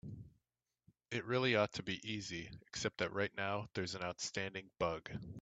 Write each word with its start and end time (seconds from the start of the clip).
It 1.11 1.25
really 1.25 1.55
ought 1.55 1.73
to 1.73 1.83
be 1.83 2.01
easy, 2.03 2.49
except 2.65 2.97
that 2.97 3.13
right 3.13 3.29
now 3.37 3.67
there's 3.75 3.93
an 3.93 4.01
outstanding 4.01 4.71
bug. 4.79 5.07